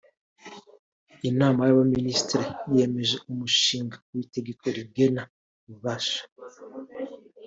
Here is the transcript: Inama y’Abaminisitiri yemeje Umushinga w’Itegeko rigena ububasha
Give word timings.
Inama 1.29 1.61
y’Abaminisitiri 1.65 2.45
yemeje 2.75 3.15
Umushinga 3.31 3.95
w’Itegeko 4.13 4.63
rigena 4.75 5.21
ububasha 5.65 6.19